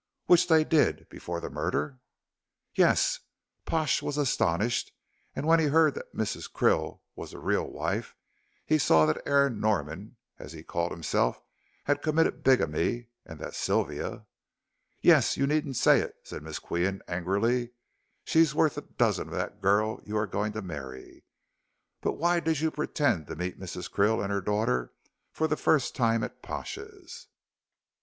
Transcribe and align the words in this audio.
"Which 0.25 0.47
they 0.47 0.63
did, 0.63 1.07
before 1.09 1.39
the 1.39 1.51
murder?" 1.51 1.99
"Yes. 2.73 3.19
Pash 3.67 4.01
was 4.01 4.17
astonished, 4.17 4.91
and 5.35 5.45
when 5.45 5.59
he 5.59 5.67
heard 5.67 5.93
that 5.93 6.15
Mrs. 6.15 6.51
Krill 6.51 7.01
was 7.15 7.33
the 7.33 7.37
real 7.39 7.67
wife, 7.69 8.15
he 8.65 8.79
saw 8.79 9.05
that 9.05 9.21
Aaron 9.27 9.59
Norman, 9.59 10.17
as 10.39 10.53
he 10.53 10.63
called 10.63 10.91
himself, 10.91 11.39
had 11.83 12.01
committed 12.01 12.41
bigamy, 12.43 13.09
and 13.27 13.39
that 13.41 13.53
Sylvia" 13.53 14.25
"Yes, 15.01 15.37
you 15.37 15.45
needn't 15.45 15.75
say 15.77 15.99
it," 16.01 16.15
said 16.23 16.41
Miss 16.41 16.59
Qian, 16.59 17.01
angrily, 17.07 17.69
"she's 18.23 18.55
worth 18.55 18.79
a 18.79 18.81
dozen 18.81 19.27
of 19.27 19.35
that 19.35 19.61
girl 19.61 20.01
you 20.03 20.17
are 20.17 20.25
going 20.25 20.51
to 20.53 20.63
marry. 20.63 21.25
But 22.01 22.13
why 22.13 22.39
did 22.39 22.59
you 22.59 22.71
pretend 22.71 23.27
to 23.27 23.35
meet 23.35 23.59
Mrs. 23.59 23.87
Krill 23.91 24.23
and 24.23 24.31
her 24.33 24.41
daughter 24.41 24.93
for 25.31 25.47
the 25.47 25.55
first 25.55 25.95
time 25.95 26.23
at 26.23 26.41
Pash's?" 26.41 27.27